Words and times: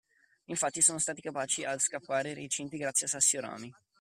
Infatti 0.45 0.81
sono 0.81 0.97
stati 0.97 1.21
capaci 1.21 1.63
ad 1.63 1.77
scappare 1.77 2.33
dai 2.33 2.41
recinti 2.41 2.75
grazie 2.75 3.05
a 3.05 3.09
sassi 3.09 3.37
o 3.37 3.39
a 3.41 3.41
rami. 3.43 3.71